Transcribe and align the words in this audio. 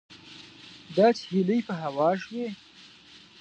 دا 0.95 1.07
چې 1.17 1.23
هیلې 1.31 1.57
په 1.67 1.73
هوا 1.81 2.09
شوې 2.23 2.47